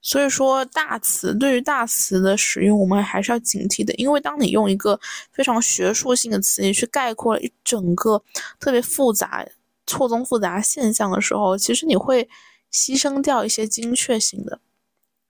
[0.00, 3.92] 所以说，大词对于大词的使用，我们还是要警惕的。
[3.94, 4.96] 因为当你用一个
[5.32, 8.22] 非常学术性的词语去概括了一整个
[8.60, 9.44] 特别复杂、
[9.84, 12.28] 错综复杂现象的时候，其实你会
[12.72, 14.60] 牺牲掉一些精确性的。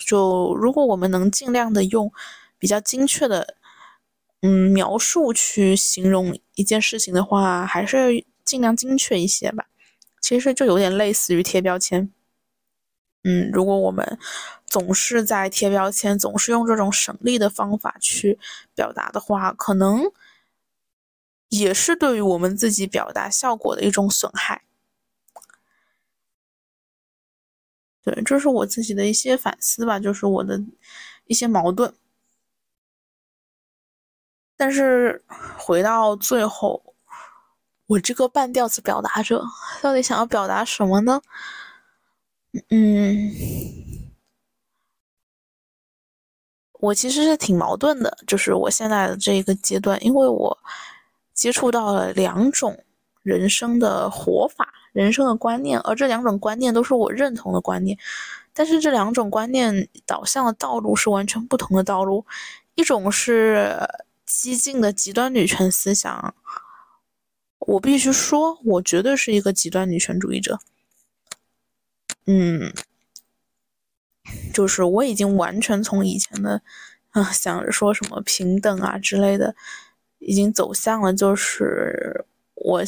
[0.00, 2.12] 就如果我们能尽量的用
[2.58, 3.56] 比较精确的
[4.40, 9.66] 嗯描述去形容一件事情的话，还是尽量精确一些吧。
[10.20, 12.10] 其实就有点类似于贴标签。
[13.22, 14.18] 嗯，如果我们
[14.66, 18.38] 总是在贴标签，总是用这种省力的方法去
[18.74, 20.10] 表达的话，可能
[21.50, 24.62] 也是对于我们自己表达效果的一种损害。
[28.02, 30.60] 对，这是我自己的一些反思吧，就是我的
[31.26, 31.92] 一些矛盾。
[34.56, 35.22] 但是
[35.58, 36.94] 回到最后，
[37.86, 39.44] 我这个半吊子表达者
[39.80, 41.20] 到底想要表达什么呢？
[42.68, 43.30] 嗯，
[46.72, 50.58] 我其实是挺矛盾的，就是我现在的这一个阶段，因为我
[51.32, 52.84] 接触到了两种
[53.22, 57.96] 人生的活法、人生的观念，而这两种观念都是我认同的观念，
[58.52, 62.24] 但是这两种观念导向的道路是完全不同的道路，
[62.74, 63.78] 一种是
[64.26, 66.34] 激进的极端女权思想，
[67.58, 70.58] 我必须说，我绝对是一个极端女权主义者。
[72.26, 72.72] 嗯，
[74.52, 76.62] 就是我已经完全从以前的
[77.10, 79.54] 啊想着说什么平等啊之类的，
[80.18, 82.24] 已经走向了就是
[82.60, 82.82] 我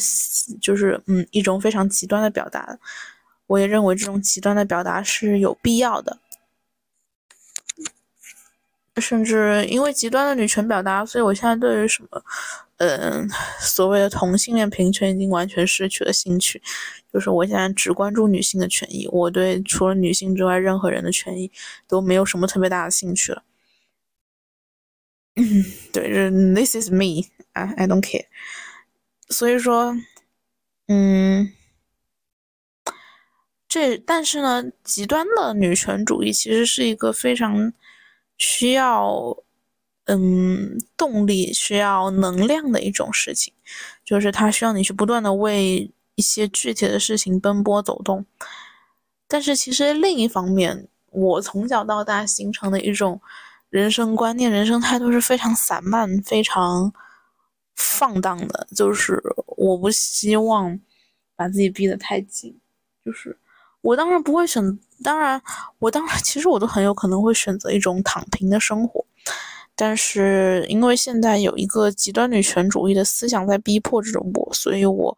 [0.61, 2.79] 就是嗯一种非常极端的表达。
[3.47, 6.17] 我也认为这种极端的表达是有必要的。
[9.01, 12.23] 甚至因为极端的女权表达，所以我现在对于什么，
[12.77, 13.27] 嗯，
[13.59, 16.61] 所谓的同性恋平权已经完全失去了兴趣。
[17.11, 21.51] 就是我现在只关注女性的权益，我对除了女性之外任何人的权益
[21.87, 23.43] 都没有什么特别大的兴趣了。
[25.35, 25.43] 嗯，
[25.91, 28.25] 对，这 This is me，啊，I don't care。
[29.33, 29.93] 所以说，
[30.87, 31.51] 嗯，
[33.67, 37.73] 这但是呢，极端的女权主义其实是一个非常。
[38.35, 39.37] 需要，
[40.05, 43.53] 嗯，动力需要能量的一种事情，
[44.03, 48.25] 就是它需要你去不断的为一些具体的事情奔波走动。
[49.27, 53.21] 但是其实另一方面，我从小到大形成的一种
[53.69, 56.91] 人生观念、人生态度是非常散漫、非常
[57.75, 60.79] 放荡的，就是我不希望
[61.35, 62.59] 把自己逼得太紧，
[63.03, 63.37] 就是。
[63.81, 65.41] 我当然不会选，当然，
[65.77, 69.05] 我当然其实我都很有可能会选择一种躺平的生活，
[69.75, 75.17] 但是因为现在有一个极端女权主义的思想在逼迫这种我，所以我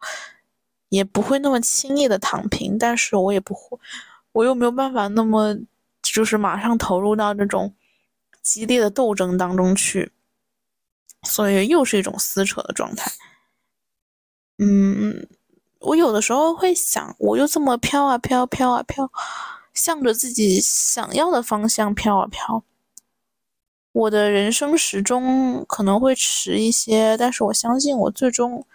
[0.88, 3.78] 也不会那么轻易的躺平，但是我也不会，
[4.32, 5.56] 我又没有办法那么
[6.02, 7.72] 就是马上投入到这种
[8.42, 10.10] 激烈的斗争当中去，
[11.22, 13.10] 所以又是一种撕扯的状态，
[14.58, 15.28] 嗯。
[15.80, 19.08] 我有的时候会想，我就这么飘啊飘，飘啊飘，
[19.72, 22.64] 向着自己想要的方向飘啊飘。
[23.92, 28.66] 我的人生始终可能会迟一些，但是我相信我最终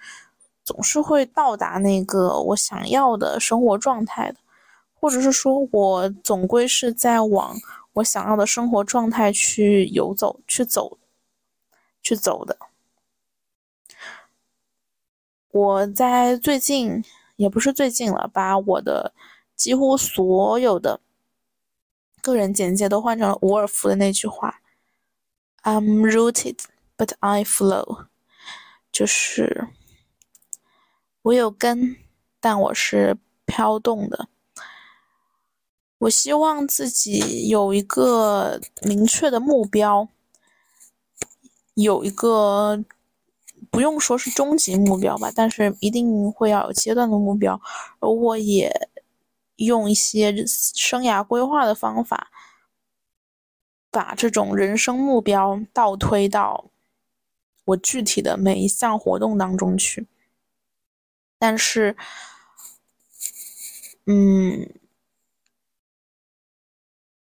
[0.64, 4.38] 总是会到达那个我想要的生活状态的，
[4.94, 7.58] 或者是说我总归是在往
[7.94, 10.98] 我想要的生活状态去游走、去走、
[12.02, 12.58] 去走的。
[15.52, 17.04] 我在最近，
[17.36, 19.14] 也不是最近了，把我的
[19.56, 21.02] 几乎所有的
[22.22, 24.62] 个人简介都换成了伍尔夫的那句话
[25.64, 26.58] ：“I'm rooted,
[26.98, 28.06] but I flow。”
[28.92, 29.68] 就是
[31.22, 31.98] 我有根，
[32.40, 34.28] 但我是飘动的。
[36.00, 40.10] 我希望自己有一个明确的目标，
[41.76, 42.84] 有一个
[43.70, 47.60] 不用说是终极目标吧，但是一定会要有阶段的目标。
[48.00, 48.90] 而我也
[49.58, 52.30] 用一些生涯规划的方法，
[53.90, 56.66] 把这种人生目标倒推到
[57.66, 60.08] 我具体的每一项活动当中去。
[61.40, 61.96] 但是，
[64.06, 64.70] 嗯。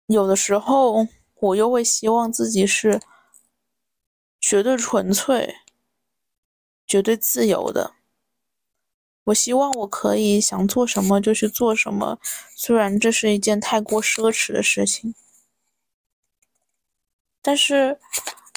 [0.07, 1.07] 有的时候，
[1.39, 2.99] 我又会希望自己是
[4.41, 5.55] 绝对纯粹、
[6.85, 7.93] 绝对自由的。
[9.25, 12.19] 我希望我可以想做什么就去做什么，
[12.55, 15.13] 虽然这是一件太过奢侈的事情。
[17.41, 17.99] 但是，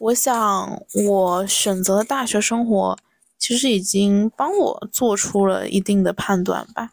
[0.01, 2.99] 我想我选择的大学生活
[3.39, 6.93] 其实已经帮我做出了一定的判断吧，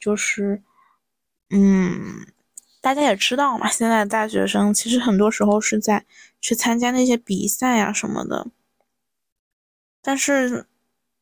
[0.00, 0.62] 就是，
[1.50, 2.26] 嗯。
[2.80, 6.04] 大家也知道嘛，现在大学生其实很多时候是在
[6.46, 8.46] 去参加那些比赛呀什么的。
[10.00, 10.68] 但是，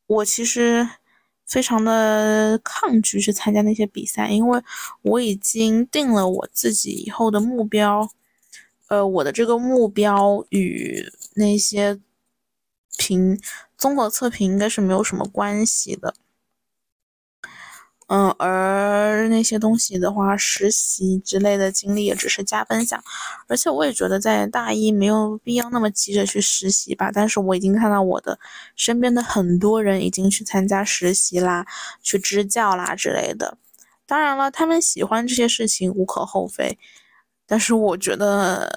[0.05, 0.87] 我其实
[1.47, 4.61] 非常的抗拒去参加那些比赛，因为
[5.01, 8.07] 我已经定了我自己以后的目标。
[8.87, 11.99] 呃，我的这个目标与那些
[12.99, 13.41] 评
[13.75, 16.13] 综合测评应该是没有什么关系的。
[18.07, 23.03] 嗯，而那些东西的话，实习之类的经历也只是加分项，
[23.47, 27.09] 而且我也觉得在大一没有必要那么急着去实习吧。
[27.11, 28.37] 但是我已经看到我的
[28.75, 31.65] 身边的很多人已经去参加实习啦，
[32.03, 33.57] 去支教啦之类的。
[34.05, 36.77] 当然了，他们喜欢这些事情无可厚非，
[37.47, 38.69] 但是我觉得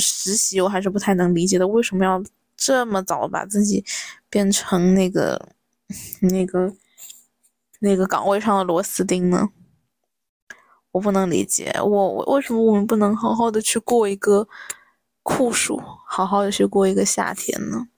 [0.00, 2.20] 实习我还是不太能理解的，为什么要
[2.56, 3.84] 这么早把自己
[4.28, 5.40] 变成那个
[6.22, 6.74] 那个。
[7.82, 9.50] 那个岗位上的螺丝钉呢？
[10.92, 14.46] 我不能理解，我为什么我们不能好好的去过一个
[15.22, 17.88] 酷暑，好好的去过一个夏天呢？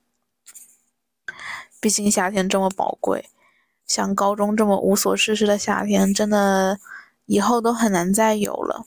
[1.80, 3.28] 毕竟夏天这么宝贵，
[3.84, 6.80] 像高中这么无所事事的夏天，真的
[7.26, 8.86] 以后都很难再有了。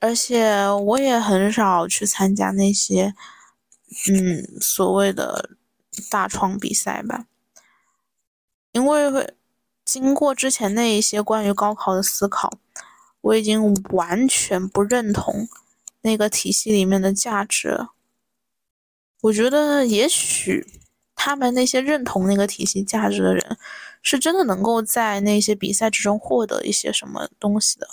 [0.00, 3.14] 而且我也很少去参加那些，
[4.10, 5.50] 嗯，所谓的
[6.10, 7.26] 大创比赛吧。
[8.72, 9.34] 因为会
[9.84, 12.50] 经过之前那一些关于高考的思考，
[13.20, 15.46] 我已经完全不认同
[16.00, 17.86] 那个体系里面的价值。
[19.20, 20.66] 我觉得也许
[21.14, 23.58] 他们那些认同那个体系价值的人，
[24.00, 27.86] 是真的能够在那些比赛之中获得一些什么东西的，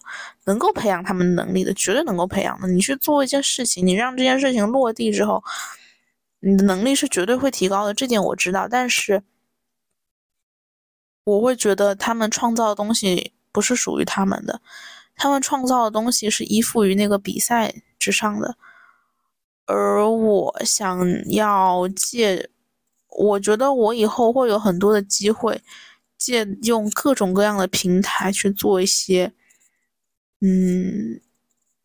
[0.46, 2.68] 能够培养他们能力的，绝对能够培养的。
[2.70, 5.44] 你去做一件事情，你让这件事情落地之后，
[6.40, 8.68] 你的能力是绝对会提高的，这点我知道。
[8.70, 9.22] 但是。
[11.30, 14.62] 我会觉得他们创造的东西不是属于他们的，
[15.16, 18.56] 他们创造的东西是依附于那个比赛之上的，
[19.66, 22.50] 而我想要借，
[23.10, 25.62] 我觉得我以后会有很多的机会，
[26.18, 29.34] 借用各种各样的平台去做一些，
[30.42, 31.20] 嗯，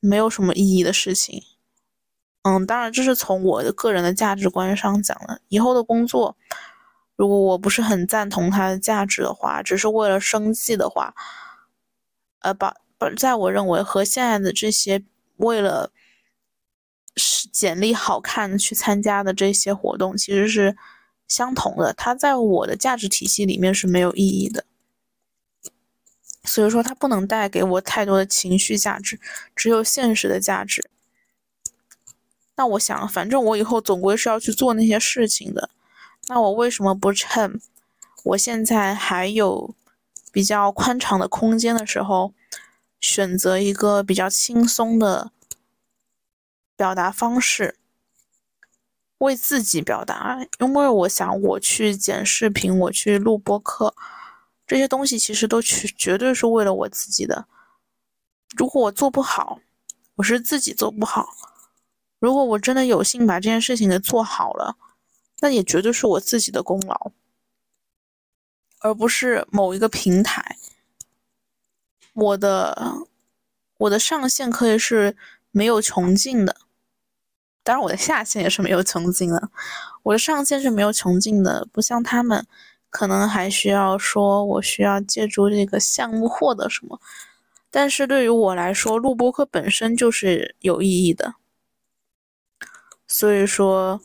[0.00, 1.42] 没有什么意义的事情。
[2.42, 6.36] 嗯，当然这是从我的个人的价值观上讲的，以后的工作。
[7.16, 11.14] 如果我不是很赞同它的价值的话，只是为了生计的话，
[12.40, 15.02] 呃，把把，在我认为和现在的这些
[15.36, 15.92] 为了
[17.16, 20.76] 是简历好看去参加的这些活动其实是
[21.28, 24.64] 相同的，它在我的价值体系里面是没有意义的，
[26.42, 29.20] 所以说它不能带给我太多的情绪价值，
[29.54, 30.90] 只有现实的价值。
[32.56, 35.70] 那我想，反正我以后总归是要去做那些事情的。
[36.28, 37.60] 那我为什么不趁
[38.24, 39.74] 我现在还有
[40.32, 42.32] 比较宽敞的空间的时候，
[43.00, 45.30] 选择一个比较轻松的
[46.74, 47.78] 表达方式，
[49.18, 50.46] 为自己表达？
[50.58, 53.94] 因为我想，我去剪视频，我去录播课，
[54.66, 57.46] 这些东西其实都去绝对是为了我自己的。
[58.56, 59.60] 如果我做不好，
[60.16, 61.26] 我是自己做不好；
[62.18, 64.76] 如果我真的有幸把这件事情给做好了。
[65.40, 67.12] 那也绝对是我自己的功劳，
[68.80, 70.56] 而不是某一个平台。
[72.12, 73.06] 我的
[73.78, 75.16] 我的上限可以是
[75.50, 76.56] 没有穷尽的，
[77.62, 79.50] 当然我的下限也是没有穷尽的。
[80.04, 82.46] 我的上限是没有穷尽的，不像他们，
[82.90, 87.00] 可能还需要说我需要借助这个项目获得什么。
[87.70, 91.34] 但是对于我来说，录播课本身就是有意义的，
[93.08, 94.00] 所以说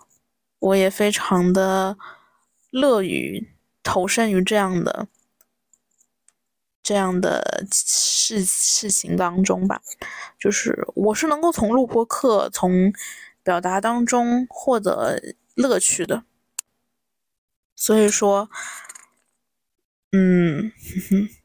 [0.60, 1.98] 我也非常的
[2.72, 3.50] 乐于
[3.84, 5.08] 投身于这样的
[6.84, 9.82] 这样的事事情当中吧。
[10.40, 12.92] 就是我是能够从录播课、从
[13.44, 15.20] 表达当中获得
[15.56, 16.24] 乐趣的，
[17.76, 18.50] 所以说，
[20.12, 20.72] 嗯。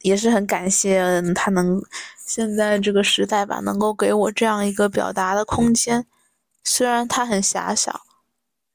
[0.00, 1.80] 也是很感谢他能
[2.26, 6.06] 现在这个时代吧，能够给我这样一个表达的空间。
[6.64, 8.02] 虽然它很狭小，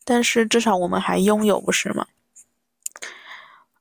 [0.03, 2.07] 但是至少我们还拥有，不是吗？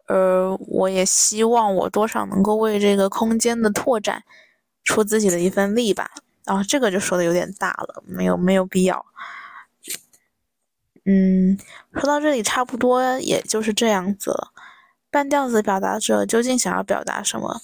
[0.07, 4.23] 呃，我也希望我多少能够为这个空间的拓展
[4.85, 6.11] 出自己的一份力吧。
[6.45, 9.05] 啊，这个就说的有点大了，没有没有必要。
[11.05, 11.59] 嗯，
[11.95, 14.53] 说到这里，差不多也就是这样子了。
[15.11, 17.61] 半吊子表达者究竟想要表达什么？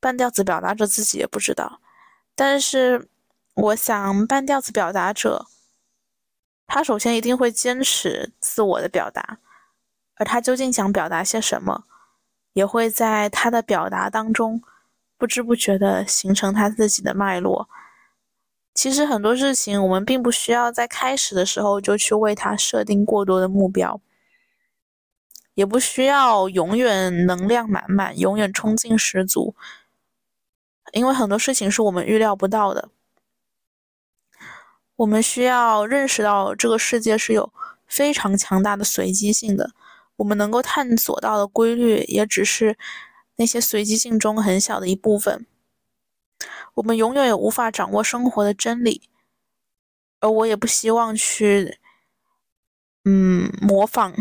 [0.00, 1.80] 半吊子表达者自己也不知道。
[2.34, 3.08] 但是，
[3.54, 5.46] 我想半吊子表达者，
[6.72, 9.38] 他首先一定会坚持自我的表达，
[10.14, 11.82] 而他究竟想表达些什么，
[12.52, 14.62] 也会在他的表达当中
[15.18, 17.68] 不知不觉地形成他自己的脉络。
[18.72, 24.00] 其实很多事情，我们并不需要在开始的时候就去为他设定过多的目标。
[25.54, 29.56] 也不需要永远能量满满，永远冲劲十足，
[30.92, 32.88] 因为很多事情是我们预料不到的。
[35.00, 37.50] 我们需要认识到这个世界是有
[37.86, 39.70] 非常强大的随机性的，
[40.16, 42.76] 我们能够探索到的规律也只是
[43.36, 45.46] 那些随机性中很小的一部分。
[46.74, 49.08] 我们永远也无法掌握生活的真理，
[50.20, 51.78] 而我也不希望去，
[53.06, 54.14] 嗯，模仿。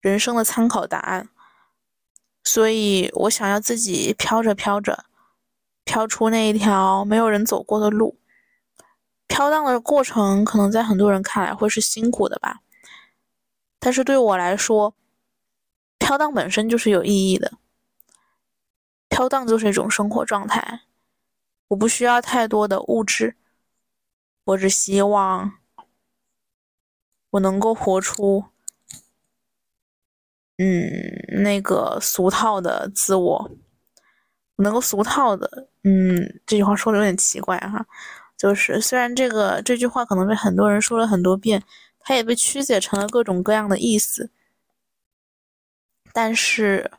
[0.00, 1.28] 人生的参考答案，
[2.44, 5.04] 所以我想要自己飘着飘着，
[5.84, 8.18] 飘出那一条没有人走过的路。
[9.26, 12.60] 飘荡的过程可能在很多人看来会是辛苦的吧，
[13.78, 14.94] 但是对我来说，
[15.98, 17.58] 飘荡本身就是有意义的。
[19.08, 20.82] 飘荡就是一种生活状态，
[21.68, 23.36] 我不需要太多的物质，
[24.44, 25.58] 我只希望
[27.30, 28.46] 我能够活出。
[30.56, 33.50] 嗯，那个俗套的自我，
[34.56, 37.84] 能够俗套的，嗯，这句话说的有点奇怪哈。
[38.44, 41.64] 就是虽然这个这句话可能被很多人说了很多遍，
[41.98, 44.30] 它也被曲解成了各种各样的意思，
[46.12, 46.90] 但是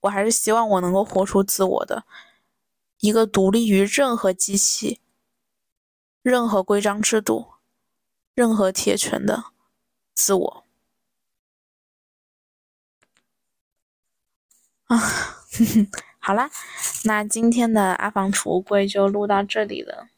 [0.00, 2.04] 我还是希望我能够活出自我的
[3.00, 5.00] 一个独立于任何机器、
[6.20, 7.54] 任何规章制度、
[8.34, 9.44] 任何铁拳的
[10.12, 10.64] 自我。
[14.88, 14.98] 啊，
[16.20, 16.50] 好啦，
[17.04, 20.08] 那今天的阿房储物柜就录到这里了。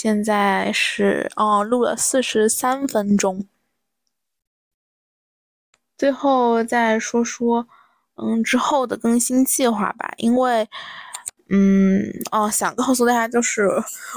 [0.00, 3.48] 现在是哦，录了四十三分钟。
[5.96, 7.66] 最后再说说，
[8.14, 10.14] 嗯，之后的更新计划吧。
[10.18, 10.68] 因为，
[11.48, 13.68] 嗯，哦，想告诉大家就是，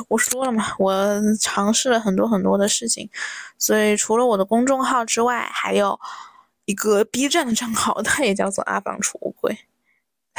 [0.07, 0.95] 我说了嘛，我
[1.39, 3.09] 尝试了很多很多的事情，
[3.57, 5.99] 所以除了我的公众号之外，还有。
[6.65, 9.57] 一个 B 站的账号，它也叫做阿房储物柜。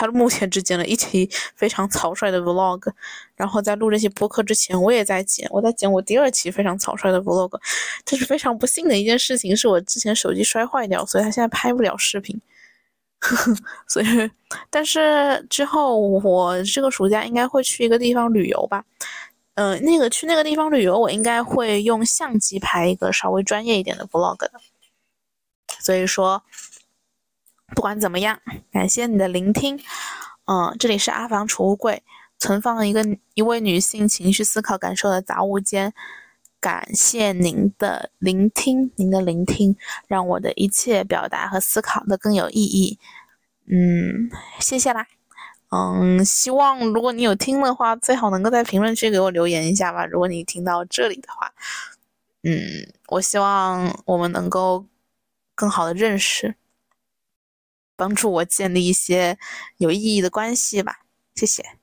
[0.06, 2.90] 他目前只剪了一期非常草率的 Vlog，
[3.36, 7.60] 然后在录这些播客之前，我也在剪，我在剪我第二期非常草率的 Vlog。
[8.04, 12.40] 这是非常不幸的一件事情，是我之前手机摔坏掉，所以他现在拍不了视频。
[13.86, 14.30] 所以，
[14.68, 18.84] 但是之后我这个暑假应该会去一个地方旅游吧。
[19.54, 24.50] 嗯，那个去那个地方旅游，我应该会用相机拍一个稍微专业一点的 Vlog 的。
[25.78, 26.42] 所以说，
[27.74, 28.38] 不管怎么样，
[28.70, 29.78] 感谢你的聆听。
[30.46, 32.02] 嗯，这里是阿房储物柜，
[32.38, 33.04] 存放一个
[33.34, 35.92] 一位女性情绪思考感受的杂物间。
[36.60, 42.98] 感谢您的聆听，您的聆听让我的一切表达和思考都更有意义。
[43.66, 45.06] 嗯，谢谢啦。
[45.70, 50.06] 嗯，希望如果你有听的话，最好能够在评论区给我留言一下吧。
[50.06, 51.52] 如果你听到这里的话，
[52.42, 52.60] 嗯，
[53.08, 54.86] 我希望我们能够。
[55.54, 56.56] 更好的认识，
[57.96, 59.38] 帮助我建立一些
[59.78, 61.00] 有意义的关系吧。
[61.34, 61.81] 谢谢。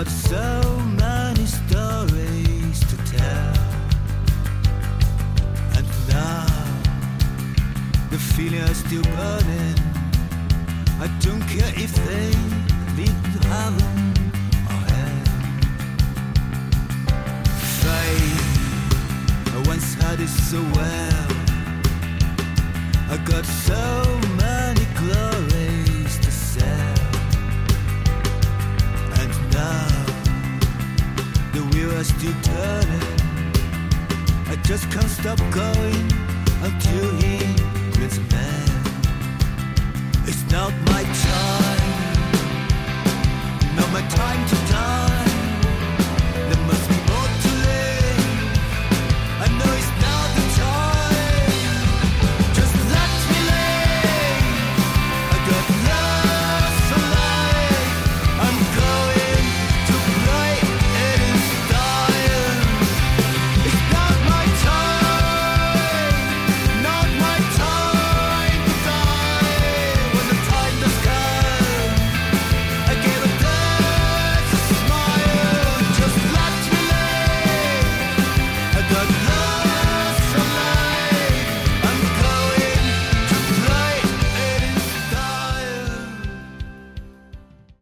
[0.00, 3.54] Got so many stories to tell.
[5.76, 6.46] And now,
[8.08, 9.78] the feeling is still burning.
[11.04, 12.32] I don't care if they
[12.96, 13.96] lead to heaven
[14.72, 15.20] or hell.
[17.84, 18.48] Faith,
[19.54, 21.28] I once had it so well.
[23.10, 23.84] I got so
[24.38, 25.39] many glories.
[29.60, 29.86] Now,
[31.52, 33.18] the wheel is still turning.
[34.52, 36.06] I just can't stop going
[36.66, 37.36] until he
[37.98, 38.70] gets mad.
[40.28, 41.82] It's not my time,
[43.76, 45.19] not my time to die.